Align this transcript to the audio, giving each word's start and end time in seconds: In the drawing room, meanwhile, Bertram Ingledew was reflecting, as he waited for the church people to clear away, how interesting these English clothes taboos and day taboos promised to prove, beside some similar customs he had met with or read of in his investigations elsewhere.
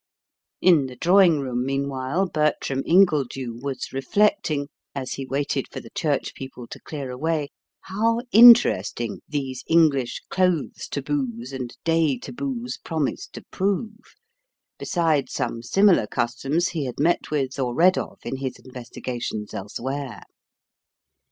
In 0.61 0.87
the 0.87 0.95
drawing 0.95 1.41
room, 1.41 1.63
meanwhile, 1.63 2.25
Bertram 2.25 2.81
Ingledew 2.87 3.61
was 3.61 3.93
reflecting, 3.93 4.67
as 4.95 5.13
he 5.13 5.27
waited 5.27 5.67
for 5.71 5.79
the 5.79 5.91
church 5.91 6.33
people 6.33 6.65
to 6.69 6.79
clear 6.79 7.11
away, 7.11 7.49
how 7.81 8.21
interesting 8.31 9.21
these 9.29 9.63
English 9.67 10.21
clothes 10.31 10.87
taboos 10.89 11.53
and 11.53 11.77
day 11.83 12.17
taboos 12.17 12.79
promised 12.83 13.33
to 13.33 13.43
prove, 13.51 14.15
beside 14.79 15.29
some 15.29 15.61
similar 15.61 16.07
customs 16.07 16.69
he 16.69 16.85
had 16.85 16.95
met 16.99 17.29
with 17.29 17.59
or 17.59 17.75
read 17.75 17.95
of 17.99 18.17
in 18.23 18.37
his 18.37 18.55
investigations 18.57 19.53
elsewhere. 19.53 20.23